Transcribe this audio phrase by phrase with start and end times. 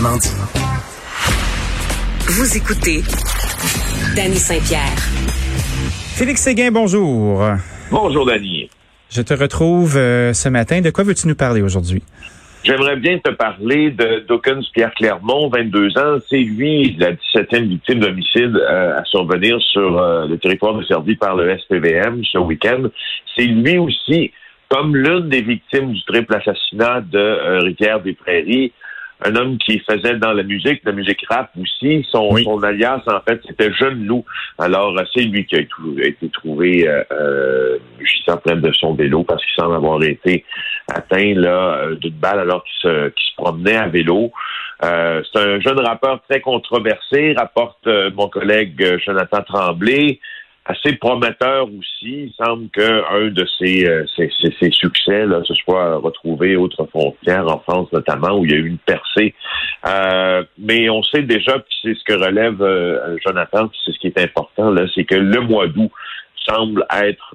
[0.00, 0.30] Autrement dit.
[2.28, 3.02] Vous écoutez
[4.16, 4.96] Danny Saint-Pierre.
[6.16, 7.44] Félix Séguin, bonjour.
[7.90, 8.70] Bonjour, Dany.
[9.10, 10.80] Je te retrouve euh, ce matin.
[10.80, 12.02] De quoi veux-tu nous parler aujourd'hui?
[12.64, 16.18] J'aimerais bien te parler de Dawkins Pierre Clermont, 22 ans.
[16.30, 21.36] C'est lui la 17e victime d'homicide euh, à survenir sur euh, le territoire desservi par
[21.36, 22.84] le SPVM ce week-end.
[23.36, 24.32] C'est lui aussi,
[24.68, 28.72] comme l'une des victimes du triple assassinat de Rivière des Prairies,
[29.22, 32.06] un homme qui faisait dans la musique, la musique rap aussi.
[32.10, 34.24] Son, son alias, en fait, c'était Jeune Loup.
[34.58, 39.24] Alors, c'est lui qui a été trouvé euh, euh, juste en train de son vélo
[39.24, 40.44] parce qu'il semble avoir été
[40.88, 44.32] atteint là euh, d'une balle alors qu'il se, se promenait à vélo.
[44.82, 50.18] Euh, c'est un jeune rappeur très controversé, rapporte mon collègue Jonathan Tremblay
[50.70, 52.30] assez prometteur aussi.
[52.30, 54.04] Il semble qu'un de ses, euh,
[54.70, 58.68] succès là, se soit retrouvé autre frontière, en France notamment, où il y a eu
[58.68, 59.34] une percée.
[59.86, 63.98] Euh, mais on sait déjà, puis c'est ce que relève euh, Jonathan, puis c'est ce
[63.98, 65.90] qui est important, là, c'est que le mois d'août
[66.48, 67.34] semble être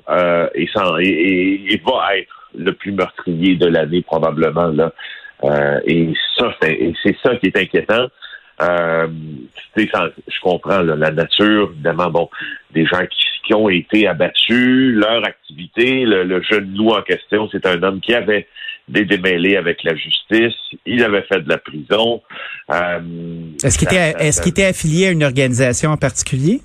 [0.56, 4.68] et, et, va être le plus meurtrier de l'année probablement.
[4.68, 4.92] Là.
[5.86, 8.08] et ça, c'est ça qui est inquiétant.
[8.62, 9.08] Euh,
[9.76, 12.30] je comprends la nature, évidemment, bon,
[12.74, 17.66] des gens qui, qui ont été abattus, leur activité, le, jeune loup en question, c'est
[17.66, 18.48] un homme qui avait
[18.88, 20.54] des démêlés avec la justice,
[20.86, 22.22] il avait fait de la prison.
[22.72, 23.00] Euh,
[23.64, 26.62] est-ce qu'il était, est-ce qu'il était affilié à une organisation en particulier?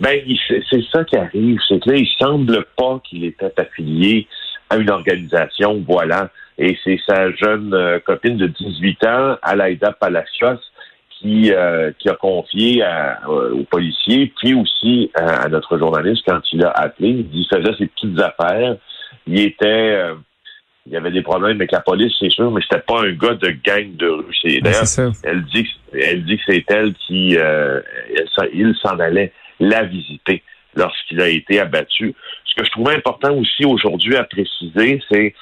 [0.00, 4.26] Ben, c'est ça qui arrive, c'est que là, il semble pas qu'il était affilié
[4.68, 6.30] à une organisation, voilà.
[6.58, 10.58] Et c'est sa jeune euh, copine de 18 ans, Alaïda Palacios,
[11.18, 12.82] qui, euh, qui a confié
[13.26, 17.26] aux policiers, puis aussi à, notre journaliste quand il a appelé.
[17.32, 18.76] Il faisait ses petites affaires.
[19.26, 20.14] Il était euh,
[20.86, 23.34] il y avait des problèmes avec la police, c'est sûr, mais c'était pas un gars
[23.34, 24.60] de gang de rue.
[24.60, 24.84] D'ailleurs,
[25.24, 27.80] elle dit elle dit que c'est elle qui euh,
[28.52, 30.42] il s'en allait la visiter
[30.76, 32.14] lorsqu'il a été abattu.
[32.44, 35.34] Ce que je trouvais important aussi aujourd'hui à préciser, c'est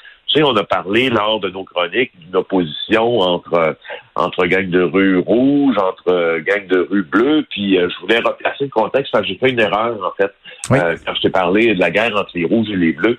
[0.43, 3.77] on a parlé lors de nos chroniques d'une opposition entre
[4.17, 8.65] entre gang de rue rouge, entre gang de rue bleue, puis euh, je voulais replacer
[8.65, 10.33] le contexte parce que j'ai fait une erreur en fait
[10.73, 13.19] euh, quand je t'ai parlé de la guerre entre les rouges et les bleus.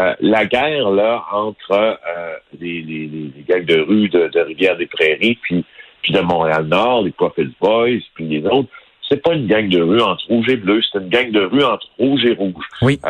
[0.00, 1.98] Euh, la guerre là entre
[2.60, 5.64] les, les, les, gangs de rue de, Rivière-des-Prairies puis
[6.02, 8.68] puis de Montréal-Nord, les Profit Boys, puis les autres,
[9.08, 11.64] c'est pas une gang de rue entre rouge et bleu, c'est une gang de rue
[11.64, 12.64] entre rouge et rouge.
[12.82, 13.00] Oui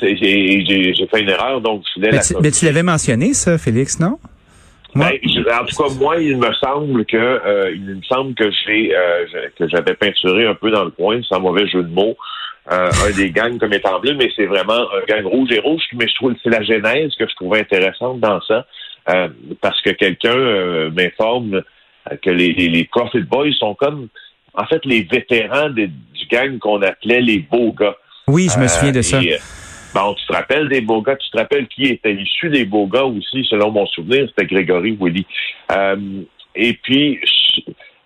[0.00, 4.18] j'ai fait une erreur, donc je mais, tu, mais tu l'avais mentionné, ça, Félix, non?
[4.94, 8.94] Ben, en tout cas, moi, il me semble que euh, il me semble que j'ai
[8.94, 9.24] euh,
[9.56, 12.16] que j'avais peinturé un peu dans le coin, sans mauvais jeu de mots,
[12.72, 15.82] euh, un des gangs comme étant bleu, mais c'est vraiment un gang rouge et rouge.
[15.94, 18.66] Mais je trouve c'est la genèse que je trouvais intéressante dans ça,
[19.60, 21.62] parce que quelqu'un m'informe
[22.22, 24.08] que les, les, Profit Boys sont comme
[24.54, 25.90] en fait les vétérans du
[26.30, 27.96] gang qu'on appelait les beaux gars.
[28.26, 29.20] Oui, je me souviens de ça.
[29.94, 32.86] Bon, tu te rappelles des beaux gars, tu te rappelles qui était issu des beaux
[32.86, 35.26] gars aussi, selon mon souvenir, c'était Grégory Willy.
[35.72, 36.22] Euh,
[36.54, 37.18] et puis,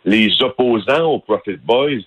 [0.05, 2.01] les opposants aux Profit Boys,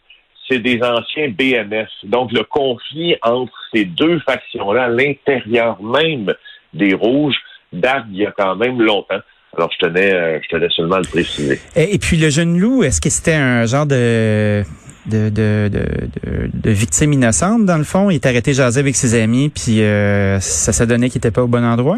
[0.50, 1.88] c'est des anciens BMS.
[2.04, 6.34] Donc, le conflit entre ces deux factions-là, l'intérieur même
[6.74, 7.38] des Rouges,
[7.74, 9.20] date d'il y a quand même longtemps.
[9.56, 11.60] Alors, je tenais, euh, je tenais seulement à le préciser.
[11.76, 14.64] Et, puis, le jeune loup, est-ce que c'était un genre de
[15.08, 18.10] de, de, de, victimes innocentes, dans le fond.
[18.10, 21.44] Il est arrêté jaser avec ses amis, puis euh, ça s'est donné qu'il était pas
[21.44, 21.98] au bon endroit?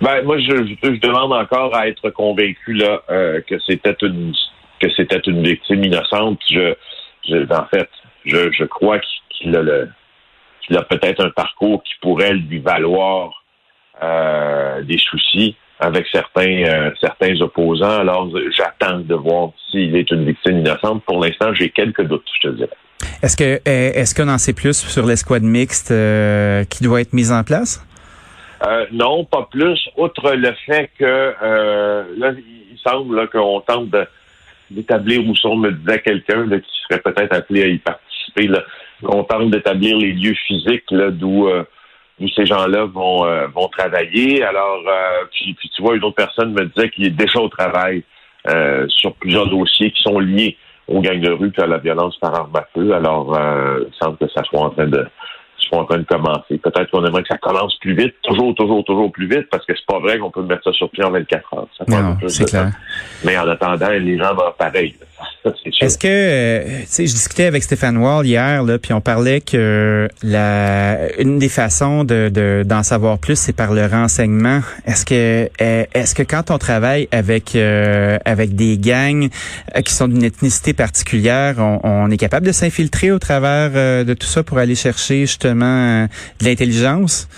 [0.00, 4.32] Ben, moi, je, je, demande encore à être convaincu là euh, que c'était une
[4.80, 6.40] que c'était une victime innocente.
[6.50, 6.74] Je,
[7.50, 7.88] en fait,
[8.24, 8.98] je, je crois
[9.30, 9.88] qu'il a le
[10.72, 13.44] a peut-être un parcours qui pourrait lui valoir
[14.02, 18.00] euh, des soucis avec certains euh, certains opposants.
[18.00, 21.02] Alors, j'attends de voir s'il est une victime innocente.
[21.04, 22.70] Pour l'instant, j'ai quelques doutes, je te dirais.
[23.22, 27.12] Est-ce que euh, est-ce qu'on en sait plus sur l'escouade mixte euh, qui doit être
[27.12, 27.84] mise en place?
[28.92, 29.88] non, pas plus.
[29.96, 31.32] Outre le fait que
[32.18, 33.88] là, il semble qu'on tente
[34.70, 38.50] d'établir, ou on me disait quelqu'un qui serait peut-être appelé à y participer,
[39.02, 41.48] qu'on tente d'établir les lieux physiques d'où
[42.20, 44.42] où ces gens-là vont euh, vont travailler.
[44.42, 47.48] Alors, euh, puis, puis, tu vois, une autre personne me disait qu'il est déjà au
[47.48, 48.04] travail
[48.48, 50.56] euh, sur plusieurs dossiers qui sont liés
[50.86, 52.92] aux gangs de rue et à la violence par arme à feu.
[52.92, 55.06] Alors, il semble que ça soit en train de
[55.56, 56.58] soit en train de commencer.
[56.58, 59.74] Peut-être qu'on aimerait que ça commence plus vite, toujours, toujours, toujours plus vite, parce que
[59.76, 61.66] c'est pas vrai qu'on peut mettre ça sur pied en 24 heures.
[61.86, 62.70] non, c'est clair.
[63.24, 64.96] Mais en attendant, les gens vont pareil.
[65.80, 69.40] Est-ce que, euh, tu sais, je discutais avec Stéphane Wall hier, là, puis on parlait
[69.40, 74.60] que la une des façons de d'en savoir plus, c'est par le renseignement.
[74.86, 79.30] Est-ce que euh, est-ce que quand on travaille avec euh, avec des gangs
[79.82, 84.42] qui sont d'une ethnicité particulière, on, est capable de s'infiltrer au travers de tout ça
[84.42, 87.28] pour aller chercher justement de l'intelligence?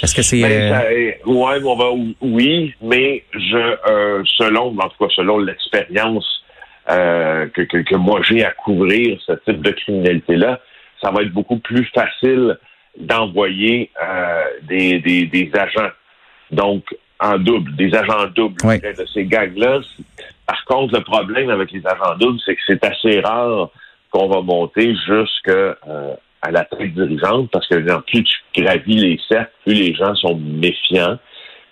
[0.00, 0.80] Est-ce que c'est ben,
[1.26, 1.90] ouais, on va,
[2.20, 6.37] oui, mais je selon en tout cas selon l'expérience
[6.90, 10.60] euh, que, que, moi j'ai à couvrir ce type de criminalité-là,
[11.02, 12.58] ça va être beaucoup plus facile
[12.98, 15.90] d'envoyer euh, des, des, des, agents,
[16.50, 16.84] donc
[17.20, 19.80] en double, des agents doubles de ces gangs-là.
[20.46, 23.70] Par contre, le problème avec les agents doubles, c'est que c'est assez rare
[24.10, 29.20] qu'on va monter jusque euh, à la tête dirigeante, parce que plus tu gravis les
[29.28, 31.18] cercles, plus les gens sont méfiants.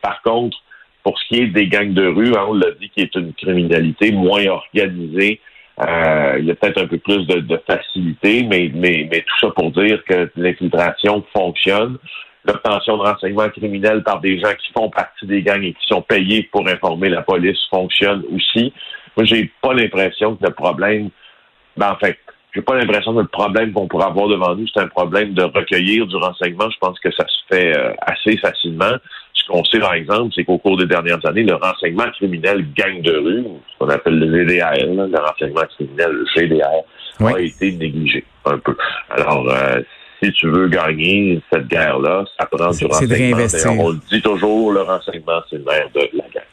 [0.03, 0.59] Par contre,
[1.07, 3.33] pour ce qui est des gangs de rue, hein, on l'a dit, qui est une
[3.35, 5.41] criminalité moins organisée.
[5.81, 9.53] Euh, il y a peut-être un peu plus de, facilité, mais, mais, mais tout ça
[9.55, 11.99] pour dire que l'infiltration fonctionne.
[12.45, 16.03] L'obtention de renseignements criminels par des gens qui font partie des gangs et qui sont
[16.03, 18.73] payés pour informer la police fonctionne aussi.
[19.17, 21.11] Moi, j'ai pas l'impression que le problème,
[21.77, 22.19] ben, en fait,
[22.53, 25.45] j'ai pas l'impression que le problème qu'on pourrait avoir devant nous, c'est un problème de
[25.45, 26.69] recueillir du renseignement.
[26.69, 28.97] Je pense que ça se fait euh, assez facilement.
[29.37, 33.01] Ce qu'on sait, par exemple, c'est qu'au cours des dernières années, le renseignement criminel gang
[33.03, 36.83] de rue, ce qu'on appelle le GDR, le renseignement criminel GDR,
[37.21, 38.77] a été négligé un peu.
[39.11, 39.81] Alors, euh,
[40.23, 43.37] si tu veux gagner cette guerre-là, ça prend du renseignement.
[43.79, 46.47] On le dit toujours, le renseignement, c'est le de la guerre.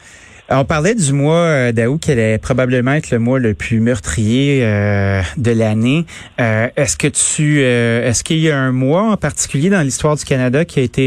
[0.50, 4.64] On parlait du mois euh, d'août qui allait probablement être le mois le plus meurtrier
[4.64, 6.06] euh, de l'année.
[6.40, 10.26] Euh, est-ce que tu est-ce qu'il y a un mois en particulier dans l'histoire du
[10.26, 11.02] Canada qui a été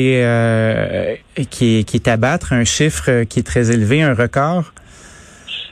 [1.51, 4.73] qui, est, qui est à battre, un chiffre qui est très élevé, un record?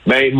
[0.06, 0.30] Ben,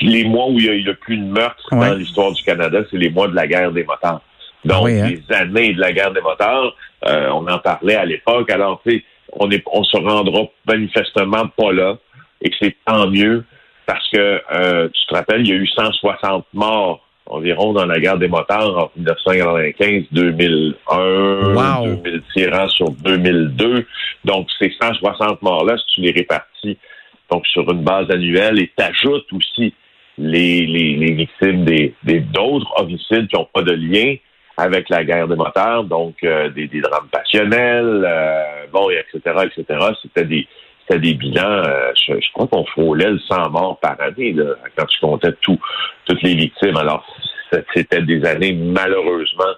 [0.00, 2.80] les mois où il y a eu le plus de meurtres dans l'histoire du Canada,
[2.90, 4.22] c'est les mois de la guerre des motards.
[4.64, 5.08] Donc, hein?
[5.08, 6.74] les années de la guerre des motards,
[7.06, 8.50] on en parlait à l'époque.
[8.50, 9.04] Alors, tu sais,
[9.34, 11.96] on est, on se rendra manifestement pas là
[12.40, 13.44] et que c'est tant mieux
[13.86, 17.98] parce que euh, tu te rappelles, il y a eu 160 morts environ dans la
[17.98, 20.96] guerre des motards en 1995, 2001,
[21.54, 21.96] wow.
[22.02, 23.86] 2000 tirant sur 2002.
[24.24, 26.78] Donc, ces 160 morts-là, si tu les répartis
[27.30, 29.72] donc sur une base annuelle et t'ajoutes aussi
[30.18, 34.16] les, les, les, victimes des d'autres homicides qui n'ont pas de lien
[34.56, 39.86] avec la guerre des motards, donc euh, des, des, drames passionnels, euh, bon, etc., etc.
[40.02, 40.46] C'était des
[40.98, 45.00] des bilans, euh, je, crois qu'on frôlait le 100 morts par année là, quand tu
[45.00, 45.58] comptais tout,
[46.04, 46.76] toutes les victimes.
[46.76, 47.04] Alors,
[47.74, 49.54] c'était des années malheureusement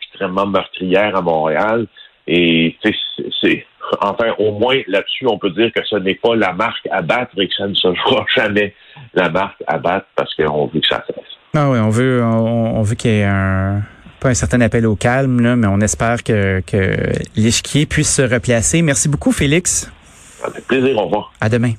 [0.00, 1.86] extrêmement meurtrières à Montréal.
[2.26, 3.66] Et c'est
[4.00, 7.32] enfin au moins là-dessus, on peut dire que ce n'est pas la marque à battre
[7.38, 8.74] et que ça ne se fera jamais
[9.14, 11.24] la marque à battre parce qu'on veut que ça cesse.
[11.54, 13.82] Ah oui, on veut on, veut qu'il y ait un
[14.20, 18.82] pas un certain appel au calme, là, mais on espère que, que puisse se replacer.
[18.82, 19.90] Merci beaucoup, Félix.
[20.44, 20.96] Avec plaisir.
[20.98, 21.32] Au revoir.
[21.40, 21.72] À demain.